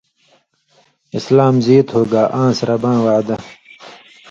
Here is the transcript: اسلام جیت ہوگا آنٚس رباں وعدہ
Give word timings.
اسلام 1.17 1.55
جیت 1.65 1.87
ہوگا 1.95 2.23
آنٚس 2.41 2.59
رباں 2.69 2.97
وعدہ 3.05 3.35